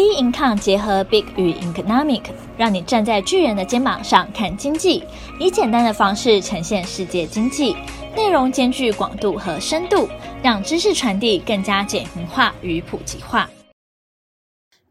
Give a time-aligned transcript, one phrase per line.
[0.00, 2.22] B Income 结合 Big 与 Economic，
[2.56, 5.04] 让你站在巨人的肩膀上看经济，
[5.38, 7.76] 以简单的方式呈现世界经济，
[8.16, 10.08] 内容兼具广度和深度，
[10.42, 13.50] 让知识传递更加简明化与普及化。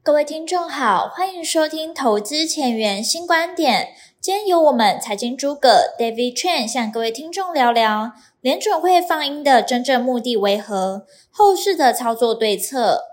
[0.04, 3.88] 各位听众好，欢迎收听投资前沿新观点。
[4.22, 13.06] 今天由我们财经诸葛 David Chen 向各位听众聊聊联准会放鹰的真正目的为何，后市的操作对策。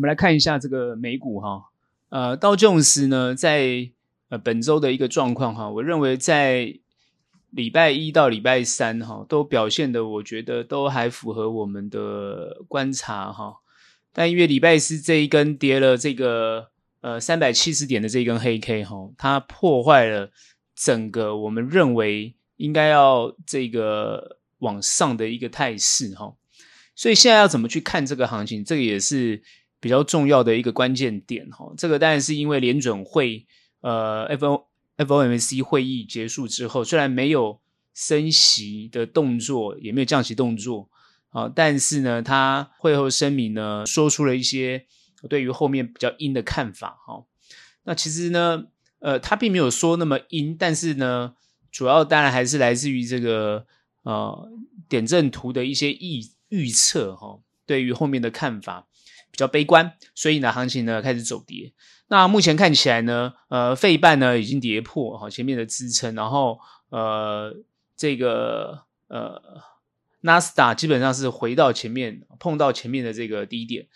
[0.00, 1.62] 我们来看一下这个美股哈，
[2.08, 3.90] 呃，道琼斯呢，在
[4.30, 6.74] 呃本周的一个状况哈，我认为在
[7.50, 13.56] 礼拜一到礼拜三哈，都表现的我觉得都还符合我们的观察哈。
[14.14, 16.68] 但因为礼拜四这一根跌了这个
[17.02, 20.30] 呃三百七十点的这一根黑 K 哈，它破坏了
[20.74, 26.32] 整个我们认为应该要这个往上的一个态势哈，
[26.94, 29.42] 所以现在要怎么去看这个行情，这个也是。
[29.80, 33.46] 比较重要的一个关键点哈，这个当然是因为联准会
[33.80, 34.66] 呃 F O
[34.96, 37.58] F O M C 会议结束之后，虽然没有
[37.94, 40.90] 升息的动作，也没有降息动作
[41.30, 44.84] 啊，但是呢，他会后声明呢说出了一些
[45.30, 47.24] 对于后面比较阴的看法哈。
[47.84, 48.64] 那其实呢，
[48.98, 51.32] 呃，他并没有说那么阴，但是呢，
[51.72, 53.64] 主要当然还是来自于这个
[54.02, 54.52] 呃
[54.90, 58.86] 点阵图的一些预预测哈，对于后面的看法。
[59.40, 61.72] 比较悲观，所以呢，行情呢开始走跌。
[62.08, 66.58] 那目前看起来呢，呃，费半呢已经跌破哈前面的支撑，然后
[66.90, 67.56] 呃，
[67.96, 69.40] 这个呃，
[70.20, 73.86] 纳斯达基本上是回到前面，碰到前面的这个低点。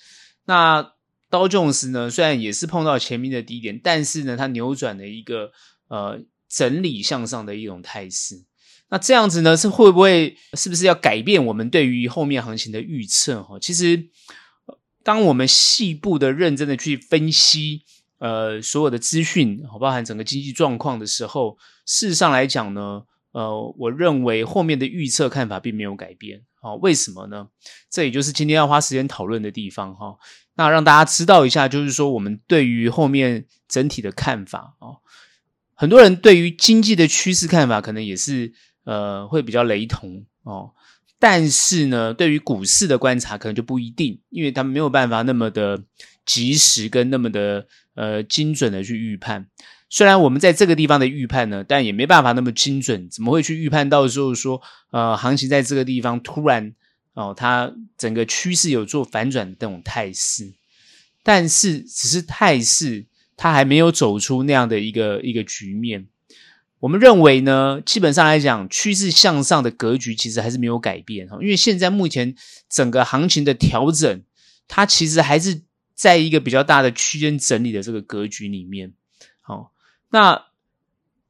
[0.47, 0.93] 那
[1.29, 5.53] 道琼斯呢，虽然也是碰到前面的低点，但是呢，它扭转了一个
[5.89, 8.45] 呃整理向上的一种态势。
[8.89, 13.43] 那这样子呢，是会不会是不是要改变我们对于后面行情的预测？
[13.43, 14.09] 哈，其实。
[15.05, 17.83] 当我们细部的、认真的去分析，
[18.19, 26.43] 呃，所有的资讯，包含整个经济状况的时候，事实上来讲呢，呃，我认为后面的预测看法并没有改变。
[26.55, 27.49] 好，为什么呢？
[27.91, 30.17] 这也就是今天要花时间讨论的地方哈。
[30.55, 34.97] 那让大家知道一下，就是说我们对于后面整体的看法啊，
[35.75, 38.55] 很多人对于经济的趋势看法可能也是
[38.85, 40.73] 呃会比较雷同哦。
[41.27, 45.83] 但是呢，对于股市的观察可能就不一定，因为他们没有办法那么的
[46.27, 49.47] 及时跟那么的呃精准的去预判。
[49.89, 53.09] 虽然我们在这个地方的预判呢，但也没办法那么精准。
[53.09, 56.75] 怎么会去预判到时候说呃行情在这个地方突然
[57.15, 60.53] 哦，它整个趋势有做反转这种态势？
[61.23, 66.07] 但是只是态势，它还没有走出那样的一个一个局面。
[66.85, 72.35] 我们认为呢，基本上来讲，趋势向上的格局其实还是没有改变哈，因为现在目前
[72.69, 74.23] 整个行情的调整，
[74.69, 75.63] 它其实还是
[75.95, 78.93] 在一个比较大的区间整理的这个格局里面。
[79.41, 79.73] 好，
[80.11, 80.35] 那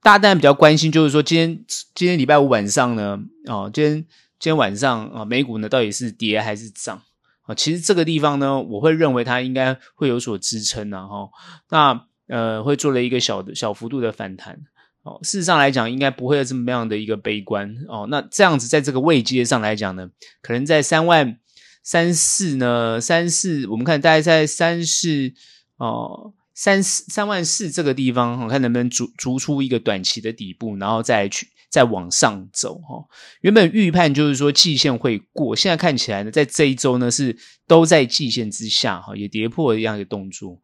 [0.02, 3.94] 大家当然比较关心，就是说今天今天礼拜五晚上呢，哦，今天
[4.40, 7.00] 今天晚上啊，美股呢到底是跌还是涨
[7.42, 7.54] 啊？
[7.54, 11.30] 其实这个地方呢，我会认为它应该会有所支撑的哈。
[11.70, 14.58] 那呃，会做了一个小的小幅度的反弹。
[15.04, 18.06] 哦，事实上来讲，应该不会有这么样的一个悲观哦。
[18.10, 20.08] 那这样子，在这个位阶上来讲呢，
[20.40, 21.38] 可能在三万
[21.82, 25.34] 三四呢，三四，我们看大概在三四
[25.76, 33.04] 哦，三四三万四这个地方，我看能不能逐逐出一个短期的底部，然后再去再往上走哈、
[33.42, 37.36] 原本预判就是说季线会过，现在看起来呢，在这一周呢是
[37.66, 40.58] 都在季线之下哈，也跌破了一样的动作。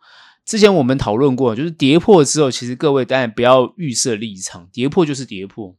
[0.44, 5.76] 之前我们讨论过，就是跌破之后，其实各位当然不要预设立场，跌破就是跌破，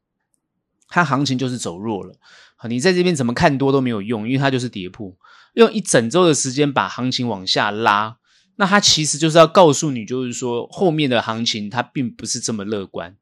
[0.88, 2.16] 它行情就是走弱了。
[2.70, 5.16] 你在这边怎么看多都没有用，因为它就是跌破，
[5.54, 8.18] 用一整周的时间把行情往下拉，
[8.56, 13.16] 那它其实就是要告诉你，就是说后面的行情它并不是这么乐观。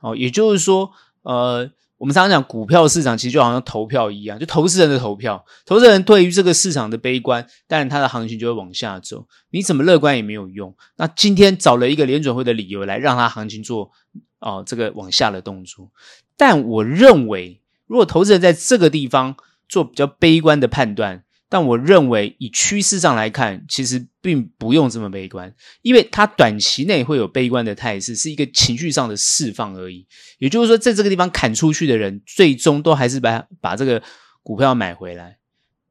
[0.00, 1.70] 哦，也就是说，呃。
[1.98, 9.26] 我们常常讲股票市场其实就好像投票一样，就投资人的投票，投资人对于这个市场的悲观，当然它的行情就会往下走。
[9.50, 10.74] 你怎么乐观也没有用。
[10.96, 13.90] 那今天找了一个联准会的理由来让它行情做
[14.38, 15.90] 哦、呃、这个往下的动作，
[16.36, 19.36] 但我认为，如果投资人在这个地方
[19.68, 21.24] 做比较悲观的判断。
[21.48, 30.06] 但我认为，以趋势上来看，其实并不用这么悲观，因为它短期内会有悲观的态势，是一个情绪上的释放而已。
[30.38, 34.02] 也就是说，在这个地方砍出去的人，最终都还是把把这个
[34.42, 35.38] 股票买回来。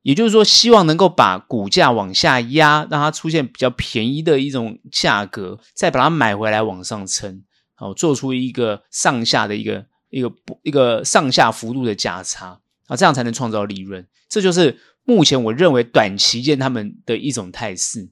[0.04, 7.44] 也就是说，希望能够把股价往下压，让它出现比较便宜的一种价格，再把它买回来往上撑，
[7.76, 10.32] 好，做出一个上下的一个一个
[10.64, 14.06] 一个上下幅度的价差啊，这样才能创造利润。
[14.28, 14.80] 这就是。
[15.10, 18.10] 目前我认为短期见他们的一种态势，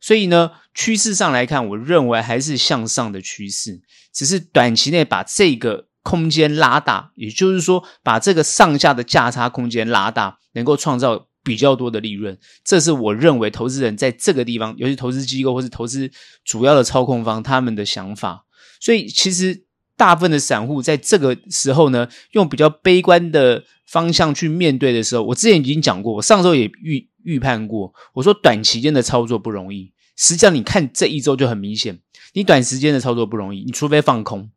[0.00, 3.80] 所以呢，趋势上来看，我认为还是向上的趋势，
[4.12, 16.10] 只是短期内把这个空间拉大，也就是说，把这个上下的价差空间拉大，能够创造比较多的利润，这是我认为投资人在这个地方，尤其投资机构或是投资
[16.44, 18.44] 主要的操控方他们的想法。
[18.80, 19.62] 所以，其实
[19.96, 29.92] 大部分的散户在这个时候呢，用比较悲观的方向去面对的时候，我之前已经讲过，我上周也预预判过，我说短期间的操作不容易。
[30.16, 31.98] 实际上，你看这一周就很明显，
[32.34, 34.50] 你短时间的操作不容易，你除非放空。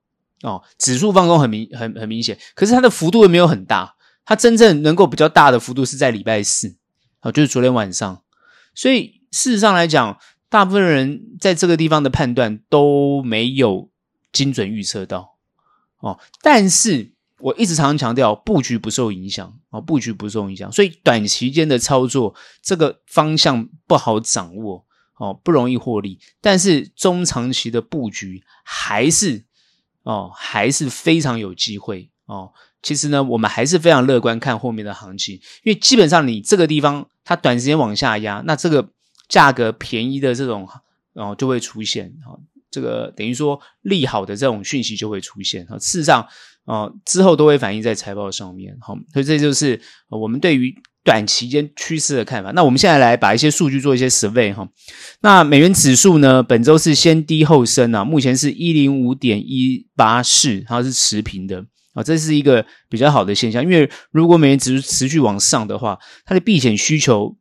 [0.43, 6.75] 哦，指数放空很明很很明显，可是它的幅度又没有很大，它真正能够比较大的幅度是在礼拜四，
[7.21, 8.21] 哦，就是昨天晚上。
[8.75, 13.89] 所以事实上来讲，大部分人在这个地方的判断都没有
[14.31, 15.35] 精准预测到。
[16.00, 24.85] 哦，但是我一直常常强调，布局不受影响，哦，布局不受影响，所以短期间的操作这个方向不好掌握，
[25.18, 29.45] 哦，不容易获利，但是中长期的布局还是。
[30.03, 32.53] 哦，还是非常有机会哦。
[32.81, 38.89] 其实呢，我们还是非常乐观看后面的行情，因为基本上你这个地方它短时间往下压，那这个
[39.27, 40.65] 价格便宜的这种
[41.12, 42.39] 哦就会出现哦，
[42.77, 45.77] 这个等于说利好的这种讯息就会出现啊。
[45.79, 46.24] 事实上，
[46.65, 48.77] 哦之后都会反映在财报上面。
[48.79, 50.74] 好，所以这就是我们对于。
[51.07, 52.51] 短期间趋势的看法。
[52.51, 54.68] 那我们现在来把一些数据做一些 survey 哈。
[55.21, 61.63] 那美元指数呢，本周是先低后升啊，目前是一零五点一八四，它是持平的
[61.94, 63.63] 啊，这是一个比较好的现象。
[63.63, 67.38] 因为如果美元指数持续往上的话，它的避险需求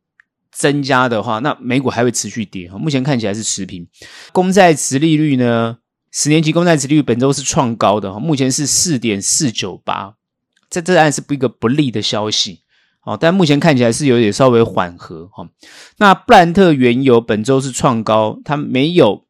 [0.51, 2.77] 增加的话，那美股还会持续跌哈。
[2.77, 3.87] 目前看起来是持平。
[4.31, 5.77] 公债殖利率呢，
[6.11, 10.15] 十年期公债殖利率本周是创高的，目前是四点四九八，
[10.69, 12.61] 这这当然是不一个不利的消息。
[13.03, 15.47] 哦，但目前看起来是有点稍微缓和哈。
[15.97, 19.23] 那布兰特原油本周是创高，它没有，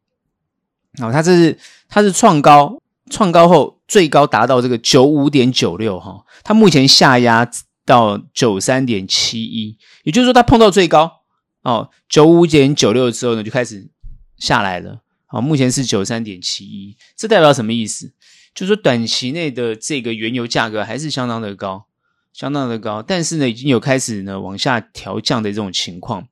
[1.00, 1.56] 哦，它这是
[1.88, 7.48] 它是创高，创高后最高达到这个九五点九六哈，它目前下压
[7.88, 11.22] 到九三点七一，也就是说它碰到最高
[11.62, 13.90] 哦九五点九六之后呢就开始
[14.36, 18.12] 下来了，好，目前是九三点七一，这代表什么意思？
[18.54, 21.86] 就是说短期内的这个原油价格还是相当的高。
[22.34, 26.28] 相当的高，但是呢，已经有开始呢往下调降的这种情况。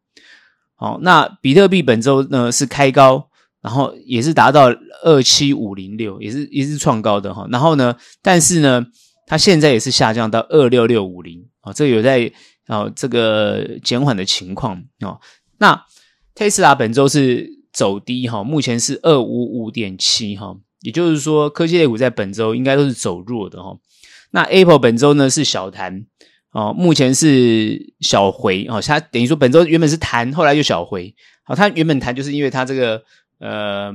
[0.77, 3.29] 好，那比特币本周呢是开高，
[3.61, 4.69] 然后也是达到
[5.03, 7.49] 二七五零六，也是也是创高的哈。
[7.51, 8.87] 然后呢，但是呢，
[9.27, 12.33] 它现在也是下降到二六六五零啊，这有在
[12.67, 15.19] 啊这个减缓的情况啊。
[15.59, 15.85] 那
[16.35, 23.77] 特斯拉本周是走低哈，目前是二五五点七哈，也就是说科技类股在本周应该都是走弱的哈。
[24.31, 26.07] 那 Apple 本周呢是小弹
[26.53, 31.15] 哦，目前是小回哦，它等于说本周原本是弹，后来又小回。
[31.43, 33.03] 好，它原本弹就是因为它这个
[33.39, 33.93] 呃，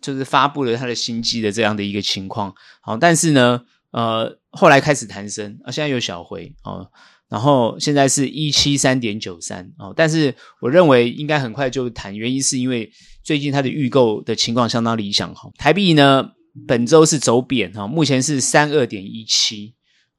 [0.00, 2.54] 就是发布了它的新机的这样的一个情况。
[2.80, 3.62] 好，但是呢，
[3.92, 6.88] 呃，后来开始弹升啊，现在有小回哦，
[7.28, 12.92] 然后现在是一七三点九三哦，但是我认为应该很快就弹，原因是因为
[13.24, 15.50] 最近它的预购的情况相当理想哈。
[15.58, 16.32] 台币呢？
[16.68, 19.72] 本周是走贬哈，目前是三二点一七，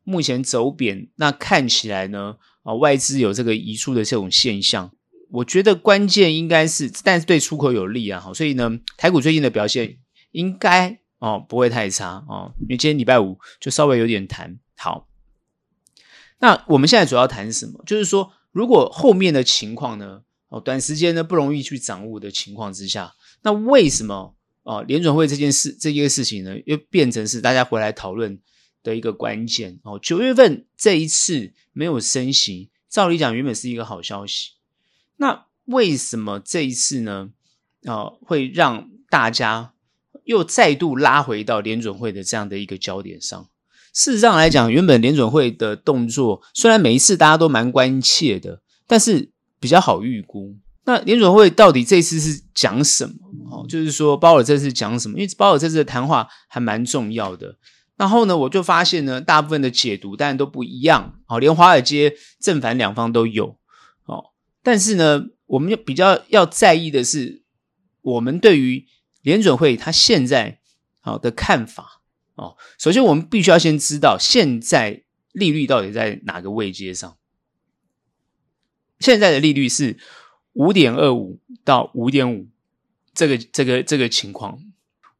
[0.04, 4.92] 目前走贬，那看起来呢，啊，外资有这个移出的这种现象，
[5.30, 9.98] 我觉得关键应该是，但是对出口有利啊，哈，所以呢，台股最近的表现
[10.32, 14.60] 应该哦不会太差哦，因为今天礼拜五就稍微有点弹。
[14.76, 15.08] 好，
[16.40, 17.82] 那我们现在主要谈什么？
[17.86, 24.36] 就是说，如果后面的情况呢，哦，短时间呢不容易去掌握的情况之下，那为什么？
[24.64, 28.38] 哦，联准会这件事，这件事情呢，又变成是大家回来讨论
[28.82, 29.80] 的一个关键。
[29.84, 34.52] 哦，九月份这一次没有升息，照理讲原本是一个好消息。
[35.16, 37.30] 那为什么这一次呢？
[37.86, 39.74] 哦，会让大家
[40.26, 43.48] 又再度拉回到联准会的这样的一个焦点上？
[43.94, 50.56] 事实上来讲，原本联准会的动作虽然每一次大家都蛮关切的，但是比较好预估。
[50.86, 53.14] 那联准会到底这次是讲什么？
[53.52, 55.18] 哦，就是说鲍尔这次讲什么？
[55.20, 57.56] 因为鲍尔这次的谈话还蛮重要的。
[57.96, 61.20] 然后呢，我就发现呢，大部分的解读当然都不一样。
[61.28, 63.58] 哦，连华尔街正反两方都有。
[64.06, 64.32] 哦，
[64.64, 67.44] 但是呢，我们比较要在意的是，
[68.02, 68.86] 我们对于
[69.24, 70.60] 联准会他现在
[71.02, 72.04] 好的看法。
[72.36, 77.18] 哦，首先我们必须要先知道现在利率到底在哪个位阶上。
[79.00, 79.98] 现在的利率是。
[80.56, 82.48] 五点二五到五点五，
[83.16, 84.60] 这个这个这个情况，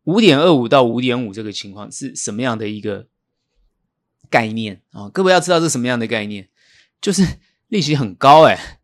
[0.04, 3.08] 五点二五到五点五这个情况是什么样的一个
[4.30, 5.10] 概念啊？
[5.10, 6.50] 各位要知道是什么样的概念，
[7.02, 7.26] 就是
[7.68, 8.78] 利息很高哎，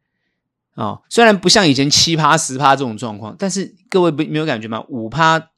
[0.73, 4.84] 哦，虽然不像以前七趴十趴这种状况，但是各位不没有感觉吗？
[4.88, 5.50] 五趴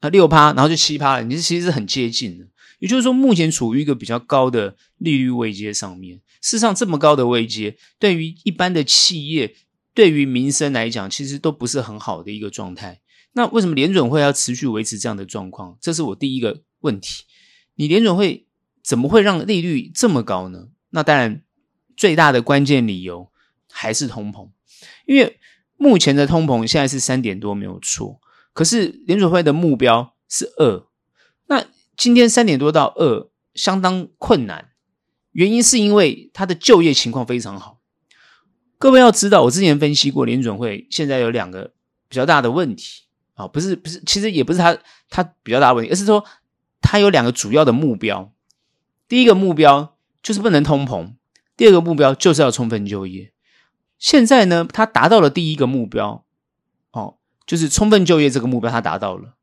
[0.00, 2.46] 啊六趴，然后就七趴了，你是其实是很接近的。
[2.80, 6.20] 也就是说，目前处于一个比较高的利率位阶上面。
[6.40, 9.56] 事实上，这么高的位阶，对于一般的企业，
[9.92, 13.00] 对于民生来讲，其实都不是很好的一个状态。
[13.32, 15.76] 那为什么联准会要持续维持这样的状况？
[15.80, 17.24] 这是我第一个问题。
[17.74, 18.46] 你联准会
[18.84, 20.68] 怎么会让利率这么高呢？
[20.90, 21.42] 那当然，
[21.96, 23.30] 最大的关键理由
[23.70, 24.48] 还是通膨。
[25.06, 25.37] 因为
[25.78, 28.20] 目前的通膨现在是三点多没有错，
[28.52, 30.84] 可是联准会的目标是二。
[31.46, 31.64] 那
[31.96, 34.68] 今天三点多到二相当困难，
[35.32, 37.78] 原因是因为它的就业情况非常好。
[38.76, 41.72] 各位要知道，我之前分析过联准会现在有两个
[42.08, 43.04] 比较大的问题
[43.34, 44.76] 啊，不是不是，其实也不是它
[45.08, 46.24] 它比较大问题，而是说
[46.80, 48.32] 它有两个主要的目标。
[49.08, 51.14] 第一个目标就是不能通膨，
[51.56, 53.32] 第二个目标就是要充分就业。
[53.98, 56.24] 现在呢，他达到了第一个目标，
[56.92, 59.34] 哦，就是充分就业这个目标，他达到了。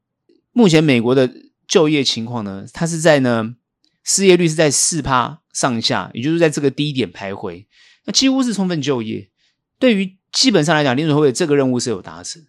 [0.51, 1.29] 目前美国的
[1.67, 3.55] 就业情况呢，它是在呢，
[4.03, 7.65] 失业率是在四趴上下，也就是在这个低点徘徊，
[8.05, 9.29] 那几乎是充分就业。
[9.77, 12.41] 对于基本上来讲，联准会这个任务是有达成。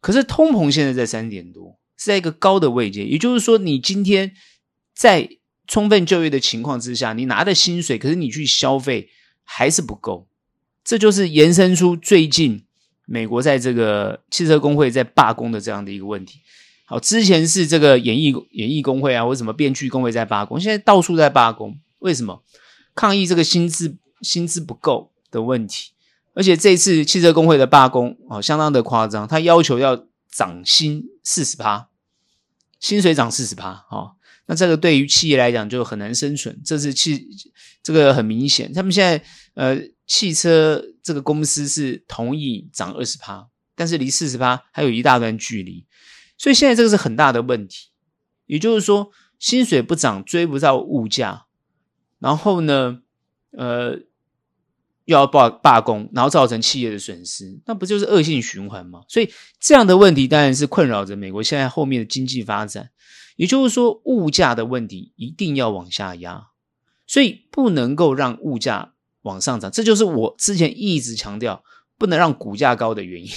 [0.00, 4.32] 可是通膨现在在三点多，是在一个高的位阶，也就是说，你今天
[4.94, 5.28] 在
[5.66, 9.10] 充分就业的情况之下，你拿的薪水，可是你去消费
[9.44, 10.29] 还是不够。
[10.84, 12.64] 这就是延伸出最近
[13.06, 16.40] 美国在这个汽车工会在罢工的这样的一个问题。
[16.84, 21.78] 好，之前是这个演艺演艺工会啊，或什么编剧工会在罢工，现在到处在罢工。
[22.00, 22.42] 为什么？
[22.94, 25.92] 抗议这个薪资薪资不够的问题。
[26.34, 31.88] 而且这次汽车工会的罢工啊，相当的夸张，他要求要涨薪四十趴，
[32.78, 33.84] 薪水涨四十趴。
[33.90, 34.12] 哦，
[34.50, 36.60] 那这个对于企业来讲就很难生存。
[36.64, 37.24] 这是汽
[37.80, 39.80] 这个很明显，他们现在呃。
[40.10, 45.86] 汽车这个公司是同意涨二十趴，但是离四十趴还有一大段距离，
[46.36, 47.90] 所以现在这个是很大的问题。
[48.46, 51.46] 也就是说，薪水不涨，追不到物价，
[52.18, 53.02] 然后呢，
[53.52, 54.00] 呃，
[55.10, 59.02] 又要罢罢工，然后造成企业的损失，那不就是恶性循环吗？
[59.08, 62.90] 所以这样的问题当然是困扰着美国现在后面的经济发展。
[63.36, 66.48] 也就是说，物价的问题一定要往下压，
[67.06, 68.94] 所以不能够让物价。
[69.22, 71.62] 往上涨，这就是我之前一直强调
[71.98, 73.30] 不能让股价高的原因。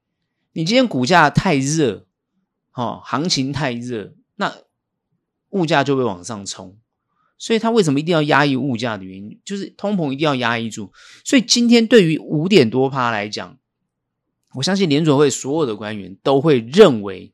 [0.54, 2.06] 你今天股价太热，
[2.72, 4.50] 哦，行情太热，那
[5.50, 6.78] 物价就会往上冲。
[7.38, 10.92] 所以它为什么一定要压抑物价的原因，就是通膨一定要压抑住。
[11.24, 13.58] 所以今天对于五点多趴来讲，
[14.54, 17.32] 我相信联准会所有的官员都会认为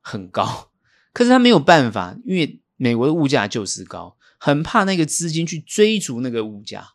[0.00, 0.70] 很高，
[1.12, 6.94] 可是他没有办法，因为美国的物价就是高，很怕那个资金去追逐那个物价。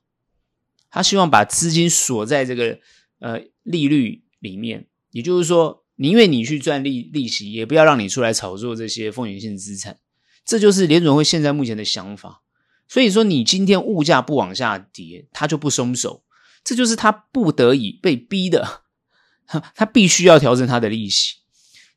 [0.89, 2.79] 他希望把资金锁在这个
[3.19, 9.99] 呃利率里面，也就是说，宁愿你去赚利利息，也不要让你出来炒作这些风险性资产。
[10.45, 12.41] 这就是联准会现在目前的想法。
[12.87, 16.23] 所以说，你今天物价不往下跌，他就不松手。
[16.63, 18.81] 这就是他不得已被逼的，
[19.75, 21.35] 他必须要调整他的利息。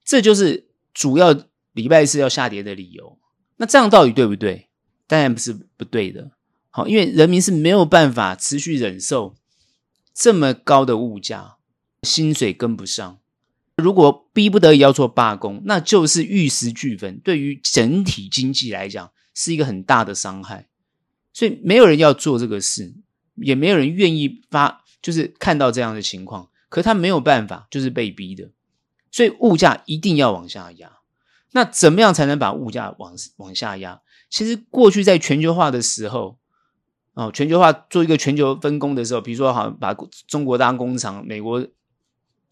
[0.04, 1.34] 这就是主要
[1.72, 3.18] 礼拜四要下跌的理由。
[3.56, 4.68] 那这样到底对不对？
[5.06, 6.30] 当然不是不对的。
[6.70, 9.36] 好，因为人民是没有办法持续忍受
[10.14, 11.56] 这么高的物价，
[12.02, 13.18] 薪水跟不上。
[13.76, 20.69] 如果逼不得已要做罢工，那就是玉石俱焚，对于整体经济来讲是一个很大的伤害。
[21.33, 22.95] 所以没有人要做这个事，
[23.37, 26.49] 也没有人愿意发，就是看到这样的情况。
[26.69, 28.50] 可他没有办法，就是被逼的。
[29.11, 30.99] 所以物价一定要往下压。
[31.52, 34.00] 那怎么样才能把物价往往下压？
[34.28, 36.38] 其实过去在全球化的时候。
[37.16, 39.95] 哦，全球化做一个全球分工的时候，比如说，好像把
[40.26, 41.64] 中国当工厂，美国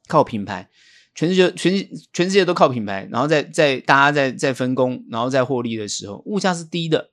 [0.07, 0.71] 靠品牌，
[1.15, 7.11] 全世界全全世界都靠品牌，然后在在大家在在分工，然后在获利的时候，物价是低的。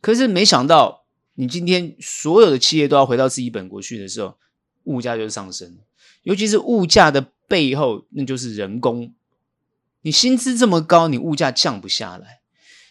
[0.00, 1.04] 可是没想到，
[1.34, 4.36] 你今天所有的企业都要回到自己本国去的时候，
[4.84, 5.78] 物价就上升。
[6.22, 9.14] 尤其是物价的背后，那就是人工。
[10.02, 12.40] 你薪资这么高，你物价降不下来。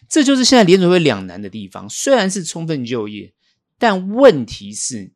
[0.08, 1.88] 这就是现在联准会两难的地方。
[1.88, 3.32] 虽然是充分就业，
[3.78, 5.12] 但问题是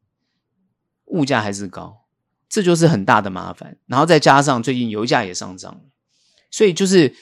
[1.07, 2.07] 物价还是高，
[2.49, 3.77] 这就是很大的麻烦。
[3.87, 5.81] 然后再加上最近油价也上涨，
[6.51, 7.15] 所以就是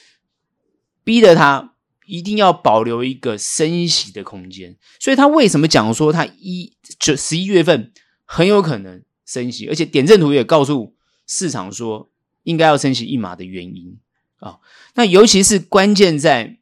[1.03, 4.77] 逼得他一定要保留一个升息的空间。
[4.99, 7.91] 所以他为什么讲说他一就十一月份
[8.25, 12.11] 很有可能升息，而且点阵图也告诉市场说
[12.43, 13.97] 应该要升息一码的原因
[14.39, 14.59] 啊、
[14.93, 16.57] 那尤其是关键在。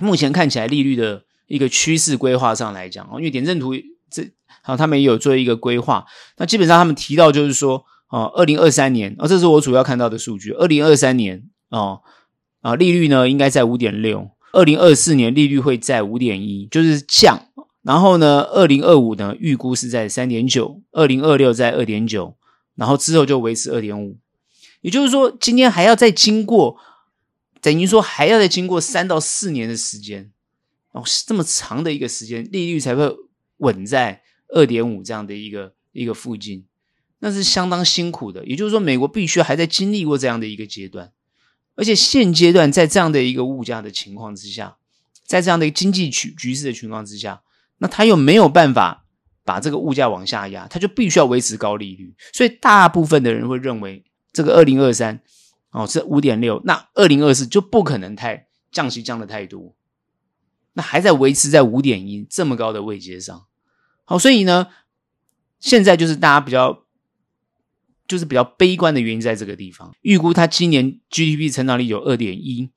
[0.00, 3.74] 目前看起来利率的一个趋势规划上来讲，因为点阵图
[4.08, 4.30] 这
[4.68, 6.04] 啊，他们也有做一个规划。
[6.36, 10.52] 那基本上他们提到就是说，哦，二零二三年，啊，这是我主要看到的数据。
[10.52, 12.02] 二零二三年，哦，
[12.60, 14.30] 啊，利率呢应该在五点六。
[14.52, 17.46] 二零二四年利率会在五点一，就是降。
[17.80, 22.36] 然后呢，二零二五呢预估是在三点九，二零二六在二点九，
[22.74, 24.18] 然后之后就维持二点五。
[24.82, 26.76] 也就是说，今天还要再经过，
[27.62, 30.30] 等于说还要再经过三到四年的时间，
[30.92, 33.10] 哦，这么长的一个时间，利率才会
[33.58, 34.22] 稳在
[34.54, 36.66] 二点五这样的一个一个附近，
[37.18, 38.44] 那是相当辛苦的。
[38.46, 41.12] 也就是说，美国必须还在经历过这样的一个阶段，
[41.74, 44.76] 而且现阶段在这样的一个物价的情况之下，
[45.24, 47.42] 在这样的一个经济局局势的情况之下，
[47.78, 49.06] 那他又没有办法
[49.44, 54.04] 把这个物价往下压，他就必须要维持高利率，所以大部分的人会认为。
[54.30, 55.20] 这个二零二三
[55.70, 59.74] 哦是五点六，那二零二四就不可能太降息降的太多，
[60.74, 63.46] 那还在维持在五点一这么高的位阶上。
[64.08, 64.68] 好，所以呢，
[65.60, 66.84] 现在就是大家比较
[68.06, 69.94] 就是比较悲观的原因在这个地方。
[70.00, 72.70] 预估它今年 GDP 成长率有二点一，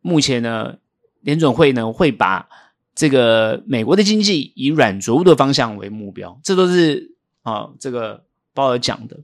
[0.00, 0.78] 目前呢，
[1.20, 2.48] 联准会呢会把
[2.92, 9.20] 这个美国的经济以软着陆的方向为目标，这都是啊这个鲍尔讲的。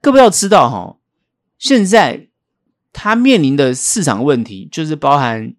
[0.00, 0.98] 各位要知道哈，
[1.56, 2.26] 现在
[2.92, 5.54] 他面临的市场问题，就是包含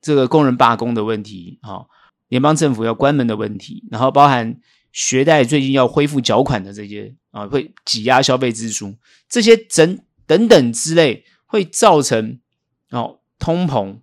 [0.00, 1.86] 这个工人罢工的问题，哈，
[2.30, 4.58] 联邦政府要关门的问题，然后包含
[4.92, 8.96] 学贷最近要恢复缴款的这些啊，会挤压消费支出，
[9.28, 12.40] 这些整等等之类，会造成
[12.90, 14.00] 哦通膨，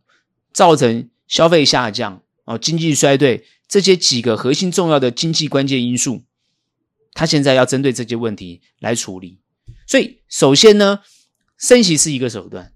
[0.54, 6.24] 造成消费下降，哦经济衰退，这些几个核心重要的经济关键因素，
[7.14, 9.40] 他现在要针对这些问题来处理。
[9.88, 11.00] 所以，首先呢，
[11.58, 12.74] 升息是一个手段，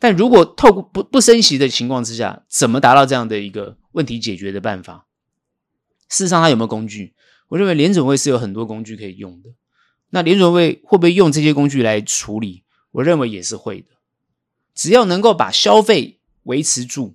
[0.00, 5.06] 但如果透过不不升息的情况之下，怎么达到这样的一个问题解决的办法？
[6.08, 7.14] 事实上，它有没有工具？
[7.48, 9.50] 我认为联准会是有很多工具可以用的。
[10.08, 12.64] 那联准会会不会用这些工具来处理？
[12.90, 13.88] 我认为也是会的。
[14.74, 17.14] 只要能够把消费维持住，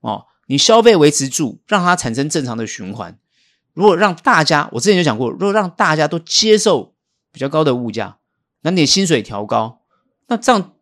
[0.00, 3.18] 哦，你消费维持住，让它产生正常的循环。
[3.72, 6.94] 如果让大家，我之前就讲过，如果让大家都接受。
[7.32, 8.16] 比较高的物价，
[8.62, 9.82] 那你薪水调高，
[10.28, 10.72] 那这样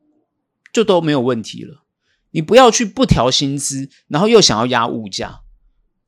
[0.75, 1.85] 就都没有问题了。
[2.33, 5.41] 你不要去不调薪资，然后又想要压物价，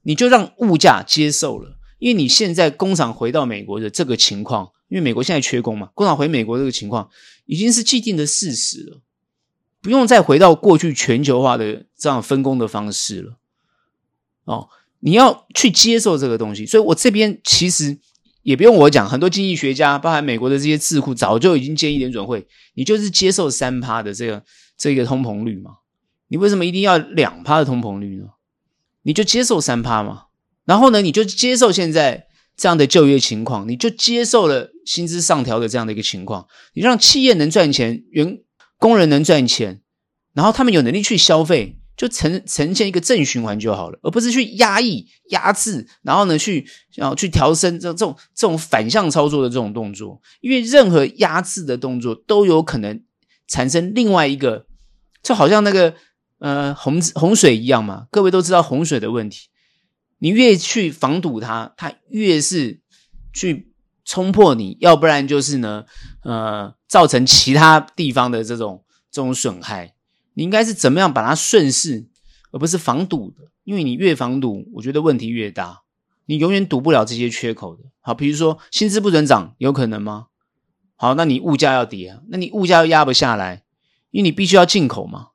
[0.02, 1.78] 你就让物价接受了。
[1.98, 7.08] 因为你现在工厂回到美国的这个情况，因为美国现在缺工嘛，工厂回美国这个情况
[7.46, 9.00] 已经是既定的事实了，
[9.80, 13.38] 不用再回到过去全球化的这样分工的方式了。
[14.44, 17.98] 哦，你要去接受这个东西，所以我这边其实。
[18.46, 24.44] 也不用我讲，很多经济学家，包含美国的这些智库，早就已经建议联准会，你就是接受三趴的这个
[24.78, 25.78] 这个通膨率嘛。
[26.28, 28.26] 你为什么一定要两趴的通膨率呢？
[29.02, 30.26] 你就接受三趴嘛。
[30.64, 38.38] 然后呢，你就接受现在这样的就业情况，你就接受了薪资上调的这样的一个情况，你让企业能赚钱，员
[38.78, 39.80] 工人能赚钱，
[40.34, 41.76] 然后他们有能力去消费。
[41.96, 50.20] 就呈呈现一个正循环就好了，而不是去压抑、压制，然后呢，去然后去调升这这种这种反向操作的这种动作。
[50.42, 53.02] 因为任何压制的动作都有可能
[53.48, 54.66] 产生另外一个，
[55.22, 55.94] 就好像那个
[56.38, 58.06] 呃洪洪水一样嘛。
[58.10, 59.48] 各位都知道洪水的问题，
[60.18, 62.80] 你越去防堵它，它越是
[63.32, 63.72] 去
[64.04, 65.84] 冲破你，要不然就是呢
[66.22, 69.95] 呃造成其他地方的这种这种损害。
[70.36, 72.06] 你应该是怎么样把它顺势，
[72.52, 75.84] 而不是防堵的，因为你越防堵，我觉得问题越大。
[76.26, 77.84] 你永远堵不了这些缺口的。
[78.00, 80.26] 好，比如说薪资不准涨，有可能吗？
[80.94, 83.62] 好，那你物价要跌啊，那你物价又压不下来，
[84.10, 85.28] 因为你必须要进口嘛，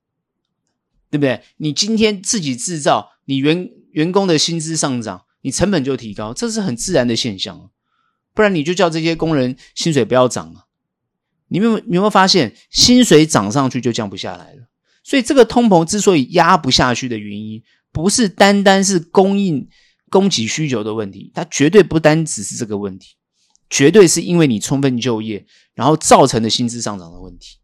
[1.10, 1.42] 对不对？
[1.58, 7.72] 你今天自己制造，你员员工的薪资上涨，你成本就提高，这是很自然的现象。
[8.36, 10.66] 不然你就叫这些工人薪水不要涨啊。
[11.48, 14.68] 你有没有你有没有发现，薪水涨上去就降不下来了？
[15.04, 17.62] 所以，这个通膨之所以压不下去的原因，
[17.92, 19.68] 不是单单是供应、
[20.10, 23.16] 供给需求的问题，它绝对不单只是这个问题，
[23.70, 27.58] 绝对是因为你充分就业，然后造成的薪资上涨的问题。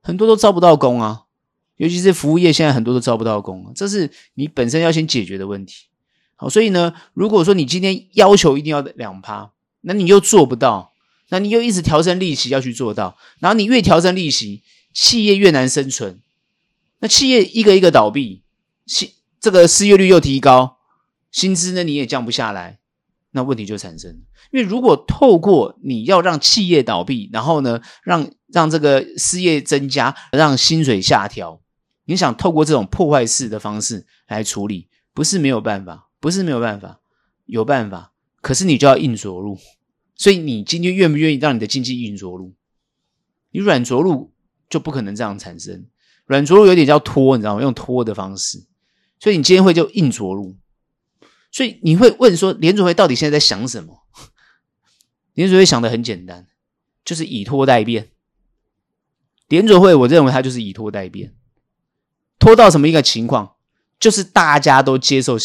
[0.00, 1.22] 很多都招不到工啊，
[1.76, 5.86] 尤其是服务业，现在很多都招不到工啊，这是你本身要先解决的问题。
[6.36, 10.92] 好，所以呢，如果说你今天要求一定要两趴，那你又做不到，
[11.30, 14.62] 那你又一直调升利息要去做到，然后你越调升利息，
[14.94, 16.20] 企业越难生存。
[17.00, 18.42] 那企业一个一个倒闭，
[18.86, 20.78] 薪这个失业率又提高，
[21.30, 22.78] 薪资呢你也降不下来，
[23.30, 24.10] 那问题就产生。
[24.50, 31.60] 因为如果透过你要让企业倒闭，然后呢让让这个失业增加，让薪水下调，
[32.06, 37.00] 你想透过这种破坏式的方式来处理，不是没有办法，不是没有办法。
[37.44, 39.56] 有办法，可是你就要硬着陆。
[40.14, 42.52] 所以你今天愿不愿意让你的经济硬着陆？
[43.52, 44.34] 你软着陆
[44.68, 45.86] 就不可能这样产生。
[46.28, 47.62] 软着陆有点叫拖，你知道吗？
[47.62, 48.64] 用拖的方式。
[49.18, 50.56] 所以你今天会就硬着陆。
[51.50, 54.04] 所以你会问说，联准会到底现在在想什么？
[55.32, 56.46] 联准会想的很简单，
[57.04, 58.12] 就是以拖待变。
[59.48, 61.34] 联准会，我认为它就是以拖待变，
[62.38, 63.56] 拖到什么一个情况，
[63.98, 65.38] 就是大家都接受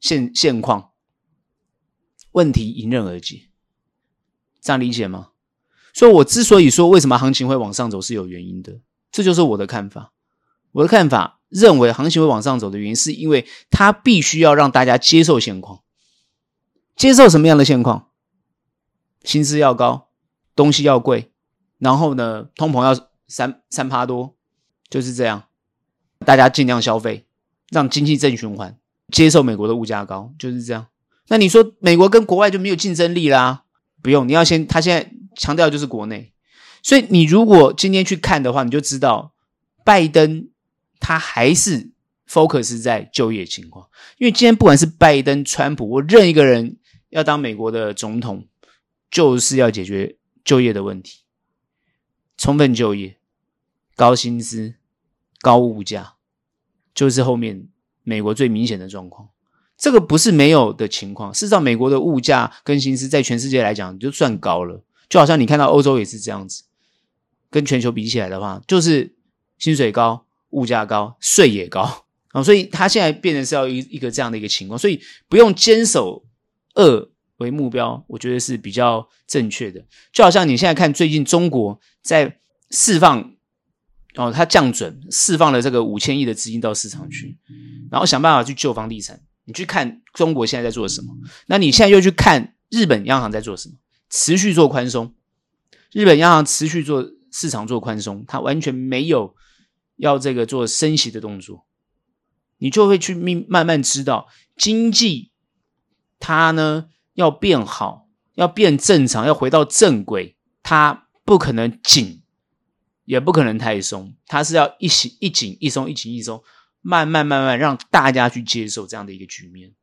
[0.00, 0.92] 现现况，
[2.32, 3.50] 问题迎刃而解。
[4.62, 5.32] 这样理解吗？
[5.92, 10.12] 所以，我之所以说为什么行情会往上走是有原因的，这就是我的看法。
[10.72, 15.80] 我的看法认为，行情会往上走的原因，是因为它必须要让大家接受现况。
[16.94, 18.08] 接受什么样的现况？
[19.24, 20.08] 薪资要高，
[20.54, 21.32] 东西要贵，
[21.78, 24.36] 然后呢，通膨要三三趴多，
[24.88, 25.44] 就是这样。
[26.24, 27.26] 大家尽量消费，
[27.70, 28.78] 让经济正循环。
[29.10, 30.86] 接受美国的物价高，就是这样。
[31.28, 33.64] 那你说美国跟国外就没有竞争力啦？
[34.02, 36.32] 不用，你要先，他现在强调就是国内，
[36.82, 39.34] 所以你如果今天去看的话，你就知道
[39.84, 40.48] 拜登
[40.98, 41.90] 他还是
[42.28, 43.88] focus 在就业情况，
[44.18, 48.46] 因为今天不管是拜登、川普，或任一个人要当美国的总统，
[49.10, 51.20] 就是要解决就业的问题，
[52.36, 53.16] 充分就业、
[53.96, 54.74] 高薪资、
[55.40, 56.14] 高物价，
[56.94, 57.68] 就是后面
[58.02, 59.28] 美国最明显的状况。
[59.76, 66.64] 这个不是没有的情况，事实上，美国的物价跟薪资在全世界来讲就算高了，就好像你看到欧洲也是这样子，
[67.50, 69.14] 跟全球比起来的话，就是
[69.58, 76.24] 薪水高、物价高、税也高啊，所以它现在变成是要一一个这样的一个情况，所以不用坚守
[76.74, 77.08] 二
[77.38, 79.84] 为目标，我觉得是比较正确的。
[80.12, 82.38] 就好像你现在看最近中国在
[82.70, 83.32] 释放
[84.14, 87.36] 哦，它降准释放了这个五千亿的资金到市场去，
[87.90, 89.20] 然后想办法去救房地产。
[89.46, 91.12] 你去看中国现在在做什么？
[91.46, 93.74] 那你现在又去看日本央行在做什么？
[94.08, 95.14] 持续做宽松，
[95.92, 99.34] 日本央行持续做市场做宽松，它完全没有
[99.96, 101.66] 要这个做升息的动作。
[102.58, 105.32] 你就会去慢慢慢知道，经济
[106.18, 112.22] 它呢要变好，要变正常，要回到正轨，它不可能紧，
[113.04, 116.42] 也不可能太松，它是要一紧一紧一松，一紧一松。
[116.82, 119.74] 慢慢慢慢让大家去接受这样的一个局面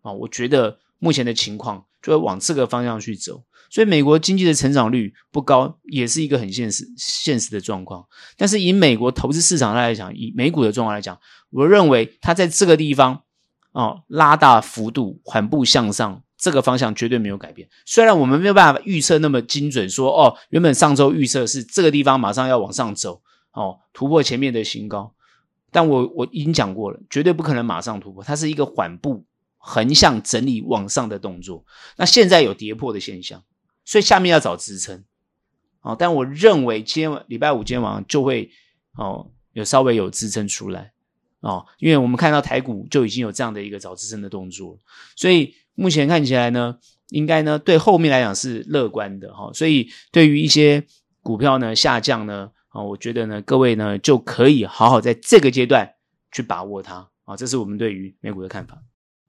[0.00, 3.44] 啊，我觉得目前的情况就会往这个方向去走。
[3.72, 8.06] 所以美国经济的成长率不高，也是一个很现实现实的状况。
[8.36, 13.22] 但是以美国投资市场来讲，以美股的状况来讲，我认为它在这个地方
[13.72, 17.66] 哦拉大幅度缓步向上，这个方向绝对没有改变。
[17.86, 25.14] 虽然我们没有办法预测那么精准说，说哦原本上周预测是这个地方马上要往上走哦突破前面的新高。
[25.70, 29.24] 但我我已经讲过了，绝对不可能马上突破，它是一个缓步
[29.56, 31.64] 横向整理往上的动作。
[31.96, 33.42] 那现在有跌破的现象，
[33.84, 35.04] 所以下面要找支撑。
[35.80, 38.50] 哦，但我认为今天礼拜五今天晚上就会
[38.96, 40.92] 哦有稍微有支撑出来
[41.40, 44.78] 哦，因为我们看到台股就已经有这样的一个找支撑的动作，
[45.16, 49.54] 所以目前看起来呢，应该呢对后面来讲是乐观的哈、哦。
[49.54, 50.84] 所以对于一些
[51.22, 52.50] 股票呢下降呢。
[52.72, 55.92] 啊，我觉得呢，各位呢就可以好好在这个阶段
[56.32, 58.82] 去把握它啊，这是我们对于美股的看法。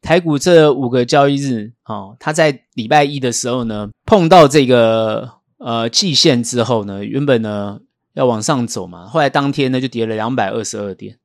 [0.04, 7.80] 台股这五个交易日，啊，它在礼拜一的时候呢，碰到这个呃季线之后呢，原本呢
[8.14, 11.18] 要往上走嘛，后来当天呢就跌了两百二十二点，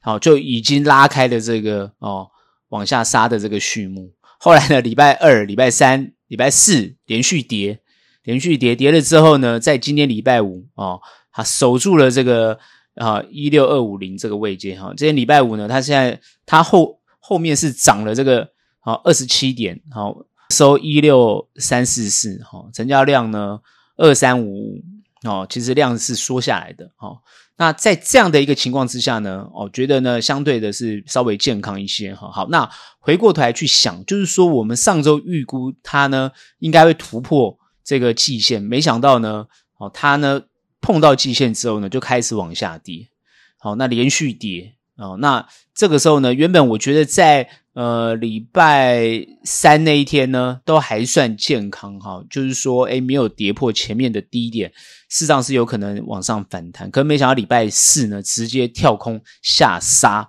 [0.00, 2.28] 好，就已经拉开了这个哦
[2.68, 4.12] 往下杀的这个序幕。
[4.38, 7.80] 后来呢，礼拜二、礼拜三、礼拜四连续跌，
[8.22, 11.00] 连续跌，跌了之后呢，在今天礼拜五哦。
[11.38, 12.58] 它守住了这个
[12.94, 16.95] 啊一六二五零这个位阶哈，今天礼拜五呢，它现在它后
[17.26, 18.48] 后面是涨了这个
[18.80, 20.16] 好二十七点，好
[20.50, 23.58] 收一六三四四哈，成交量呢
[23.96, 24.84] 二三五五
[25.24, 27.20] 哦，其实量是缩下来的哈。
[27.56, 32.30] 那在这样的一个情况之下呢，我觉得呢相对的是稍微健康一些哈。
[32.30, 39.46] 好，那回过头来去想，就是说我们上周预估它呢应该会突破这个季线，没想到呢，
[39.78, 40.42] 哦它呢。
[40.78, 43.08] 碰到季线之后呢，就开始往下跌。
[43.58, 45.16] 好，那连续跌哦。
[45.20, 54.70] 那这个时候呢，原本我觉得在呃礼拜三那一天呢，都还算健康哈，就是说诶没有跌破前面的低点，
[55.08, 56.90] 事实上是有可能往上反弹。
[56.90, 60.28] 可没想到礼拜四呢，直接跳空下杀。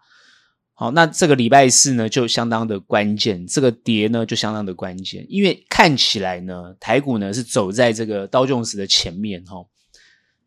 [0.80, 9.56] 好，那这个礼拜四呢，就相当的关键，这个跌呢就相当的关键，因为看起来呢，台股呢是走在这个刀琼斯的前面哈。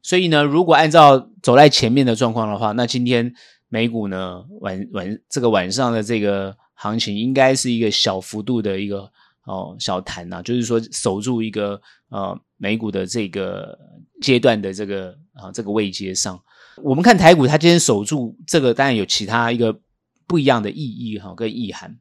[0.02, 3.35] 所以呢，如果按照走在前面的状况的话，那今天
[3.70, 9.11] 美股呢晚晚这个晚上的这个行情应该是一个小幅度的一个
[9.44, 11.80] 哦小弹呐、啊，就是说守住一个
[12.11, 13.78] 呃美股的这个
[14.20, 16.38] 阶段的这个啊、这个位阶上。
[16.83, 19.80] 我们看台股，它今天守住这个，当然有其他一个
[20.26, 21.98] 不一样的意义哈，跟意涵。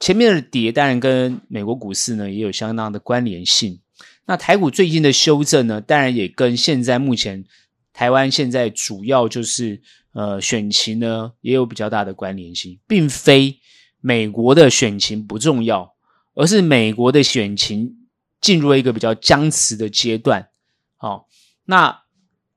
[0.00, 3.80] 前面的跌当然跟美国股市呢也有相当的关联性。
[4.26, 7.44] 那台股最近的修正呢，当然也跟现在目前
[7.92, 9.80] 台湾现在主要就是
[10.14, 13.60] 呃选情呢也有比较大的关联性，并非
[14.00, 15.94] 美国的选情不重要，
[16.34, 18.08] 而是美国的选情
[18.40, 20.48] 进入了一个比较僵持的阶段。
[20.96, 21.26] 好，
[21.66, 22.02] 那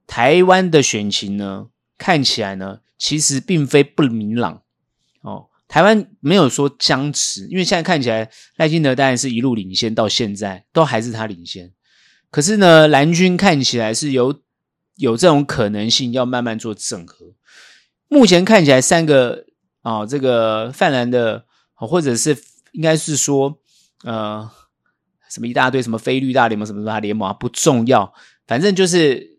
[0.06, 1.68] 台湾的选情呢，
[1.98, 4.62] 看起来呢其实并非不明朗
[5.22, 5.50] 哦。
[5.68, 11.74] 台湾没有说僵持，因为现在看起来赖清德当然是一路领先，到现在都还是他领先。
[12.30, 14.42] 可是呢，蓝军看起来是有
[14.96, 17.34] 有这种可能性，要慢慢做整合。
[18.08, 19.46] 目前看起来，三个
[19.82, 22.38] 啊、这个泛蓝的，或者是
[22.72, 23.60] 应该是说，
[24.04, 24.50] 呃，
[25.30, 28.14] 什么一大堆什么非绿大联盟什么什么联盟啊，不重要，
[28.46, 29.38] 反正就是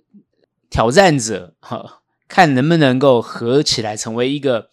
[0.70, 1.90] 挑战者哈、哦，
[2.28, 4.70] 看能不能够合起来成为一个。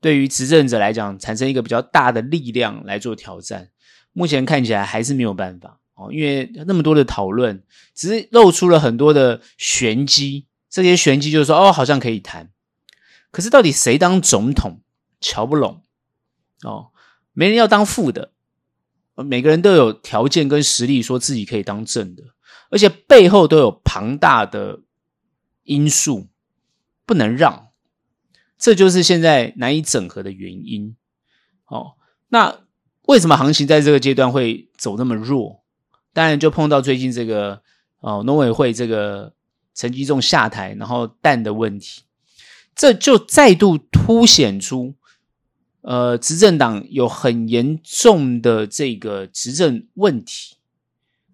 [0.00, 3.70] 对于执政者来讲，产生一个比较大的力量来做挑战，
[4.12, 7.62] 目前看起来还是没有办法哦，因为那么多的讨论，
[7.94, 10.44] 只是露出了很多的玄机。
[10.68, 12.50] 这些玄机就是说，哦，好像可以谈，
[13.34, 14.80] 可是到底谁当总统，
[15.20, 15.82] 乔不拢
[16.62, 16.92] 哦，
[17.32, 18.30] 没人要当副的，
[19.16, 22.22] 每个人都有条件跟实力，说自己可以当正的，
[22.70, 24.82] 而且背后都有庞大的
[25.64, 26.28] 因素，
[27.04, 27.70] 不能让。
[28.56, 30.94] 这就是现在难以整合的原因。
[31.66, 31.94] 哦，
[32.28, 32.60] 那
[33.06, 35.64] 为什么行情在这个阶段会走那么弱？
[36.12, 37.60] 当然就碰到最近这个
[37.98, 39.34] 哦，农委会这个
[39.74, 42.02] 陈吉仲下台，然后蛋的问题，
[42.74, 44.94] 这就再度凸显出
[45.82, 50.56] 呃，执政党有很严重的这个执政问题，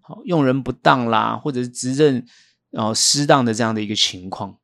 [0.01, 2.25] 好、用人不当啦，或者是执政
[2.69, 4.57] 然后失当的这样的一个情况。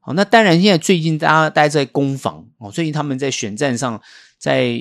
[0.00, 4.00] 好，那当然，现在最近大家待在攻防哦，最近他们在选战上
[4.38, 4.80] 在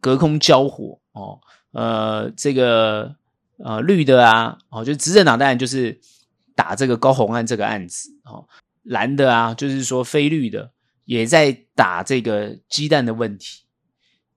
[0.00, 1.40] 隔空交火哦，
[1.72, 3.16] 呃，这个
[3.56, 5.98] 呃绿的啊，哦，就执政党当然就是
[6.54, 8.46] 打这个高虹安这个案子哦，
[8.88, 10.72] 蓝的啊，就是说非绿的
[11.04, 13.62] 也在打这个鸡蛋的问题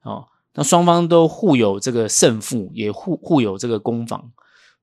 [0.03, 4.31] 哦，那双方都互有这个胜负，也互互有这个攻防。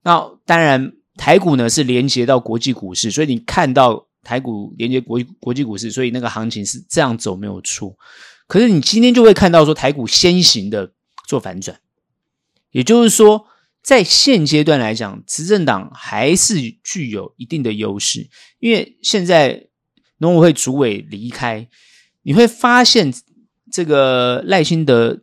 [0.02, 4.06] 那当然，台股呢是连接到国际股市，所以你看到。
[4.24, 7.96] 台股连接国国际股市，所以那个行情是这样走没有错。
[8.46, 10.92] 可是你今天就会看到说台股先行的
[11.26, 11.80] 做反转，
[12.70, 13.46] 也就是说，
[13.88, 19.68] 在现阶段来讲，执政党还是具有一定的优势，因为现在
[20.18, 21.66] 农委会主委离开，
[22.20, 23.10] 你会发现
[23.72, 25.22] 这个赖清德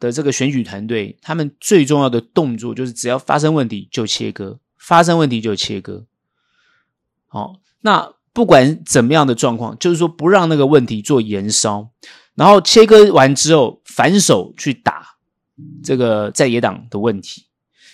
[0.00, 6.06] 的这个选举团队，他们最重要的动作就是只要发生问题就切割，发生问题就切割。
[7.26, 8.14] 好，那。
[8.30, 11.90] 不管怎么样的状况，就是说不让那个问题做延烧，
[12.36, 15.04] 然后切割完之后反手去打
[15.82, 17.47] 这个在野党的问题。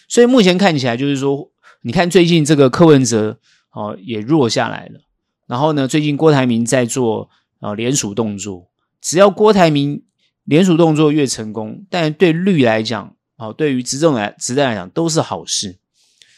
[0.09, 1.51] 所以目前看起来就是说，
[1.83, 3.39] 你看最近这个柯文哲
[3.73, 5.01] 哦也弱下来了，
[5.47, 10.03] 然后呢，最近郭台铭在做啊联署动作，只要郭台铭
[10.45, 15.79] 联署动作越成功，但对绿来讲哦，对于执政来执政来讲都是好事。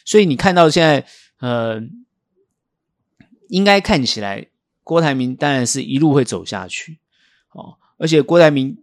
[0.04, 1.06] 所以你看到现在
[1.40, 1.82] 呃。
[3.48, 4.48] 应该看起来，
[4.82, 6.98] 郭台铭当然是一路会走下去，
[7.52, 8.76] 哦，而且郭台铭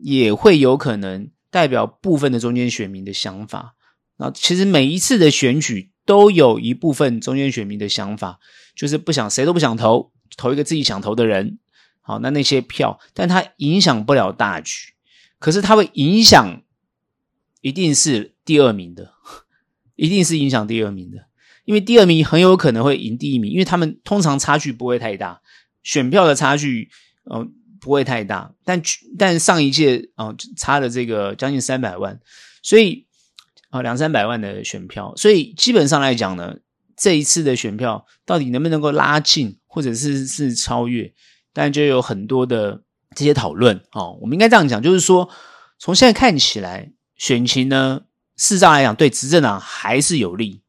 [0.00, 3.76] 也会有可能代表部分的中间选民的想法。
[4.22, 8.38] 那其实每一次的选举都有一部分中间选民的想法，
[8.76, 11.58] 就是不想谁都不想投，投一个自己想投的人。
[12.00, 14.92] 好，那那些票，但他影响不了大局，
[15.40, 16.62] 可是他会影响，
[17.62, 19.12] 一定是第二名的，
[19.96, 21.26] 一定是影响第二名的。
[21.64, 25.40] 因为第二名很有可能会赢第一名，因为他们通常差距不会太大，
[25.82, 26.88] 选票的差距，
[27.30, 27.48] 嗯、呃，
[27.80, 28.52] 不会太大。
[28.64, 28.80] 但
[29.18, 32.20] 但上一届啊、差了这个将近三百万，
[32.62, 33.06] 所以
[33.72, 36.58] 啊，两三百万的选票，所以基本上来讲呢，
[36.94, 41.10] 这一次的选票到底能不能够拉近，或者是是超越，
[41.54, 42.82] 但就有很多的
[43.16, 44.18] 这些讨论啊、哦。
[44.20, 45.26] 我们应该这样讲，就是说，
[45.78, 48.02] 从现在看起来，选情呢，
[48.36, 50.60] 事实上来讲，对执政党还是有利。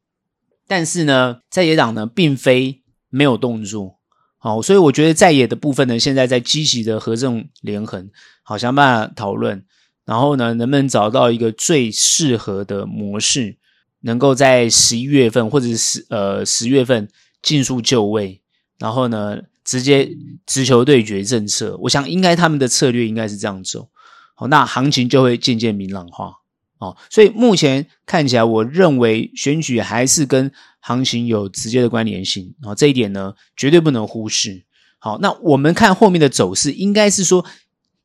[0.66, 4.00] 但是呢，在野党呢，并非没有动作，
[4.38, 8.10] 好，所以我觉得在野的部分呢，现在在积极的合纵连横，
[8.44, 9.66] 好想办法讨论，
[10.06, 13.58] 然后呢，能不能找到一个最适合的模式，
[14.02, 17.08] 能够在十一月份或者是十呃十月份
[17.42, 18.42] 尽速就位，
[18.80, 20.10] 然后呢，直接
[20.46, 23.90] 直球对决政策，我想应该他们的策略应该是这样走，
[24.36, 26.34] 好，那行情就会渐渐明朗化。
[26.80, 32.54] 哦，所以目前看起来，我认为选举还是跟行情有直接的关联性。
[32.62, 34.66] 啊，这一点呢，绝对不能忽视。
[35.00, 37.46] 好，那我们看后面的走势，应该是说，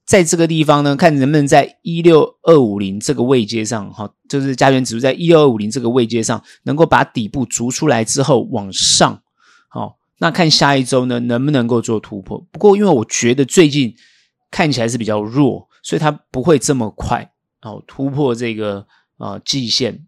[0.09, 9.21] 在这个地方呢，看能不能在一六二五零这个位阶上，哈，就是加权指数在一六二五零这个位阶上，能够把底部逐出来之后往上。
[9.69, 12.43] 好，那看下一周呢，能不能够做突破？
[12.51, 13.95] 不过，因为我觉得最近
[14.51, 17.31] 看起来是比较弱，所以它不会这么快。
[17.61, 18.87] 哦，突破这个
[19.19, 20.07] 呃季线，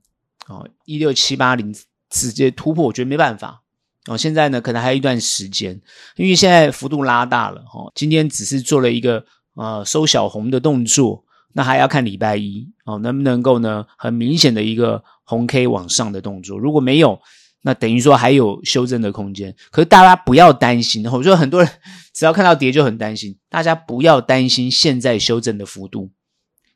[0.48, 1.74] 哦一六七八零
[2.08, 3.62] 直接突破，我觉得没办法。
[4.06, 5.78] 哦，现在呢可能还有一段时间，
[6.16, 7.60] 因为现在幅度拉大了。
[7.74, 9.22] 哦，今天只是做了一个
[9.60, 16.58] 呃收小红的动作，那还要看礼拜一哦能不能够呢很明显的一个红 K 往上的动作。
[16.58, 17.20] 如果没有，
[17.60, 19.54] 那等于说还有修正的空间。
[19.70, 21.70] 可是大家不要担心，我说很多人
[22.14, 26.10] 只要看到跌就很担心，大家不要担心现在修正的幅度。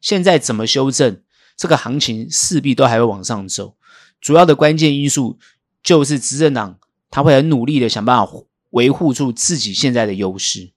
[0.03, 1.23] 现在怎么修正？
[1.57, 3.77] 这个行情势必都还会往上走。
[4.21, 5.39] 主要的关键因素
[5.83, 6.79] 就是执政党
[7.11, 8.31] 他会很努力的想办法
[8.71, 10.74] 维护住自己现在的优势。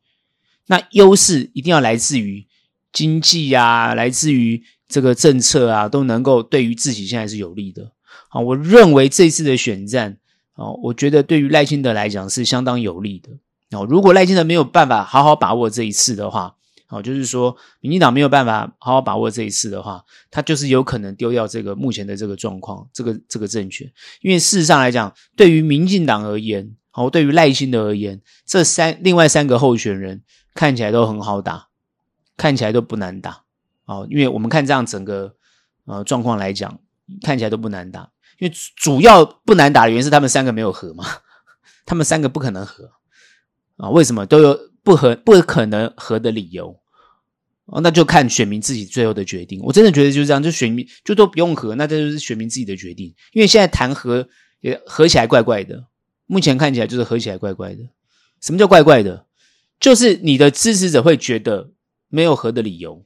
[0.68, 2.46] 那优势一定要来自于
[2.94, 7.92] 经济啊，来自于这个政策啊，都能够对于自己现在是有利的。
[8.30, 10.18] 好，我认为这次的选战，
[10.56, 13.30] 哦，我觉得对于赖清德来讲是相当有利的。
[13.78, 16.56] 哦，如果赖清德没有办法好好把握这一次的话，
[16.88, 20.02] 好，就是说，民进党没有办法好好把握这一次的话，
[20.32, 23.92] 他就是有可能丢掉这个目前的这个状况，这个这个政权。
[24.22, 30.24] 因为事实上来讲，对于民进党而言，好，对于赖清德而言，这三另外三个候选人
[30.58, 31.70] 看起来都很好打，
[32.36, 33.44] 看起来都不难打。
[33.86, 35.36] 哦，因为我们看这样整个
[35.86, 36.80] 呃状况来讲，
[37.22, 38.12] 看起来都不难打。
[38.40, 41.06] 因为主要不难打的原因是他们三个没有合嘛，
[41.86, 42.92] 他们三个不可能合
[43.78, 43.90] 啊？
[43.92, 44.60] 为什么都有？
[44.84, 46.80] 不合不可能合的理由
[47.66, 49.60] 哦，那就看选民自己最后的决定。
[49.62, 53.14] 我真的觉得就是这样，就选民就都不用合，那这就是选民自己的决定。
[53.34, 54.30] 因为现在谈和
[54.62, 55.88] 也合起来怪怪的，
[56.26, 57.84] 目前看起来就是合起来怪怪的。
[58.40, 59.27] 什么叫怪怪的？
[59.80, 61.72] 就是你的支持者会觉得
[62.08, 63.06] 没有合的理由，